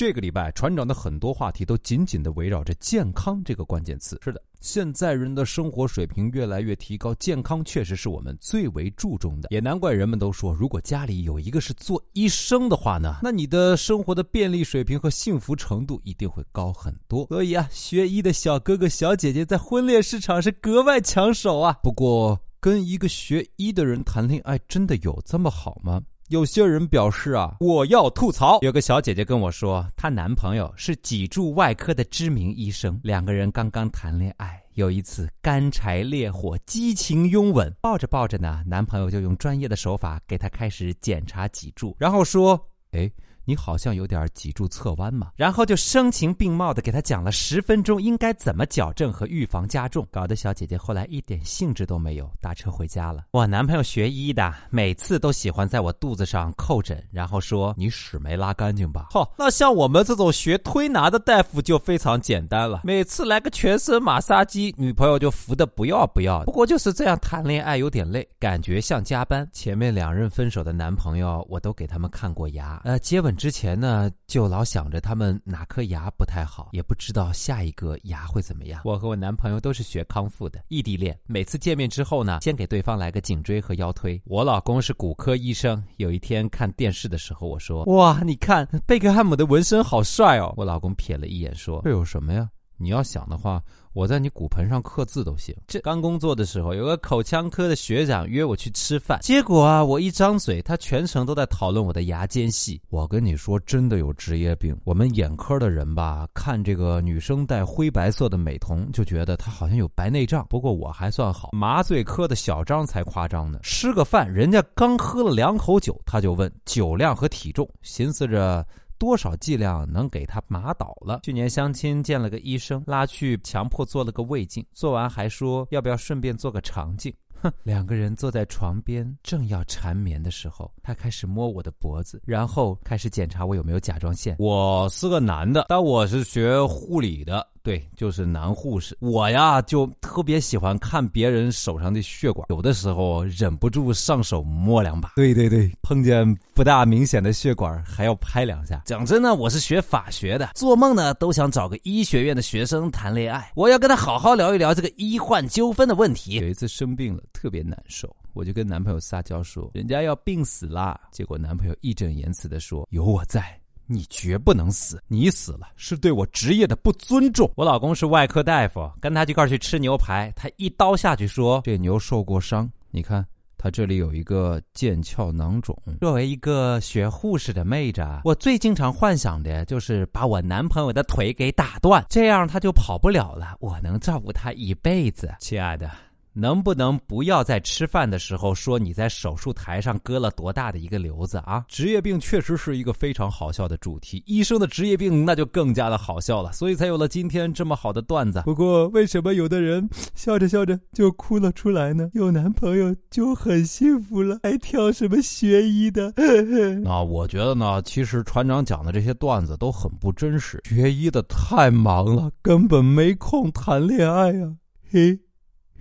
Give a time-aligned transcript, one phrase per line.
[0.00, 4.18] 这个礼拜，船长的很多话题都紧紧的围绕着健康这个关键词。
[4.24, 9.48] 是的，现在人的生活水平越来越提高，健康确实是我们最为注重的。
[9.50, 17.26] 也难怪人们都说，如果家里有一个是做医生的话呢，那你的生活的便利水平和幸福程度一定会高很多。
[17.26, 21.78] 所以啊，学医的小哥哥小姐姐在婚恋市场是格外抢手啊。
[21.82, 26.00] 不过，跟一个学医的人谈恋爱，真的有这么好吗？
[26.30, 28.60] 有些人表示啊，我要吐槽。
[28.62, 43.10] 有个小姐姐跟我说，她男朋友是脊柱外科的知名医生，两个人刚刚谈恋爱，有一次干柴烈火，激情拥吻，抱着抱着呢，男朋友就用专业的手法给她开始检查脊柱，然后说，哎。
[43.44, 53.24] 你好像有点脊柱侧弯嘛，然后就声情并茂的给他讲了十分钟应该怎么矫正和预防加重，搞得小姐姐后来一点兴致都没有，打车回家了。
[53.32, 59.06] 我男朋友学医的，每次都喜欢在我肚子上叩诊，然后说你屎没拉干净吧？
[59.10, 66.44] 好，那像我们这种学推拿的大夫就非常简单了，每次来个全身马杀鸡，女朋友就服的不要不要。
[66.44, 69.48] 不过就是这样谈恋爱有点累，感觉像加班。
[69.50, 73.30] 前面两任分手的男朋友，我都给他们看过牙，呃，接吻。
[73.40, 78.82] 之前呢，就老想着他们哪颗牙不太好，也不知道下一个牙会怎么样。
[78.84, 84.20] 我和我男朋友都是学康复的，异地恋，每次见面之后呢，先给对方来个颈椎和腰推。
[84.26, 92.46] 我老公是骨科医生，有一天看电视的时候，我说：“哇，你看贝克汉姆的纹身好帅哦。”我老公瞥了一眼说：“这有什么呀？
[92.80, 95.52] 你要想的话。”我在你骨盆上刻字都行。
[95.66, 102.80] 这刚工作的时候，有个口腔科的学长约我去吃饭，结果啊，我一张嘴，他全程都在讨论我的牙间隙。
[102.88, 104.80] 我跟你说，真的有职业病。
[104.84, 110.46] 我们眼科的人吧，看这个女生戴灰白色的美瞳，就觉得她好像有白内障。
[110.48, 113.58] 不过我还算好，麻醉科的小张才夸张呢。
[113.64, 118.64] 吃个饭，人家刚喝了两口酒，他就问酒量和体重，寻思着。
[119.00, 121.20] 多少剂量能给他麻倒了？
[121.22, 127.10] 去年相亲见了个医生，拉去强迫做了个胃镜，做完还说要不要顺便做个肠镜。
[127.42, 134.36] 哼，两个人坐在床边，正要缠绵的时候，他开始摸我的脖子，然后开始检查我有没有甲状腺。
[134.38, 137.46] 我是个男的，但我是学护理的。
[137.62, 138.96] 对，就是男护士。
[139.00, 145.12] 我呀，就特别喜欢看别人手上的血管，有的时候忍不住上手摸两把。
[145.14, 148.82] 对对对，碰见不大明显的血管，还要拍两下。
[148.84, 156.34] 讲真呢，我是学法学的，做梦呢都想找个医学院的学生谈恋爱，我要跟他好好聊一聊这个医患纠纷的问题。
[156.38, 161.00] 有一次生病了，特别难受，我就跟男朋友撒娇说，人家要病死啦。
[161.12, 163.59] 结果男朋友义正言辞的说，有我在。
[163.92, 165.02] 你绝不能死！
[165.08, 167.50] 你死了是对我职业的不尊重。
[167.56, 173.26] 我老公是外科大夫，跟他一块去吃牛排，他一刀下去说：“这牛受过伤，你看
[173.58, 185.34] 他这里有一个腱鞘囊肿。”作为一个学护士的妹子，我最经常幻想的就是把我男朋友的腿给打断，这样他就跑不了了，我能照顾他一辈子。
[185.40, 185.90] 亲爱的。
[186.32, 191.64] 能不能不要在吃饭的时候说你在手术台上割了多大的一个瘤子啊？
[191.68, 198.42] 职业病确实是一个非常好笑的主题，医生的职业病那就更加的好笑了，所以才有了今天这么好的段子。
[198.44, 202.08] 不过为什么有的人笑着笑着就哭了出来呢？
[202.14, 206.12] 有男朋友就很幸福了，还挑什么学医的？
[206.84, 210.60] 那我觉得呢，其实船长讲的这些段子都很不真实。
[210.64, 214.54] 学医的太忙了，根本没空谈恋爱啊！
[214.90, 215.18] 嘿。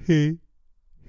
[0.06, 0.36] 嘿，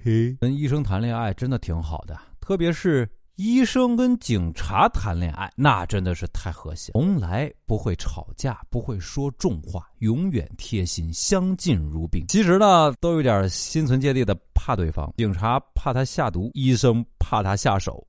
[0.03, 12.25] 嘿，跟医生谈恋爱真的挺好的，特别是医生跟警察谈恋爱，那真的是太和谐，从来不会吵架，不会说重话，永远贴心，相敬如宾。
[12.27, 18.05] 其实呢，都有点心存芥蒂的怕对方，警察怕他下毒，医生怕他下手。